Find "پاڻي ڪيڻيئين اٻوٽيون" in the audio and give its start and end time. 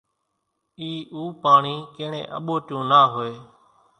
1.41-2.83